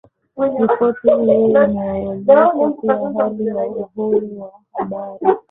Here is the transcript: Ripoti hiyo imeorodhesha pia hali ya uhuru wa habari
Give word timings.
Ripoti 0.59 0.99
hiyo 1.03 1.23
imeorodhesha 1.23 2.79
pia 2.81 3.13
hali 3.23 3.47
ya 3.47 3.63
uhuru 3.67 4.41
wa 4.41 4.51
habari 4.73 5.27